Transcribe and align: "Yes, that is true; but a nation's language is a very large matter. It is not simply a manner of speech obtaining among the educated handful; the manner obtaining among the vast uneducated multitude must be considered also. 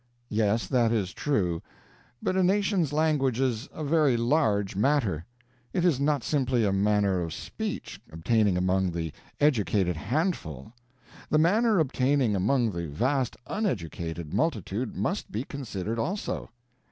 "Yes, 0.29 0.65
that 0.65 0.91
is 0.91 1.13
true; 1.13 1.61
but 2.23 2.35
a 2.35 2.41
nation's 2.41 2.91
language 2.91 3.39
is 3.39 3.69
a 3.71 3.83
very 3.83 4.17
large 4.17 4.75
matter. 4.75 5.25
It 5.73 5.85
is 5.85 5.99
not 5.99 6.23
simply 6.23 6.65
a 6.65 6.73
manner 6.73 7.21
of 7.21 7.35
speech 7.35 8.01
obtaining 8.11 8.57
among 8.57 8.93
the 8.93 9.11
educated 9.39 9.97
handful; 9.97 10.73
the 11.29 11.37
manner 11.37 11.77
obtaining 11.77 12.35
among 12.35 12.71
the 12.71 12.87
vast 12.87 13.37
uneducated 13.45 14.33
multitude 14.33 14.95
must 14.95 15.31
be 15.31 15.43
considered 15.43 15.99
also. 15.99 16.49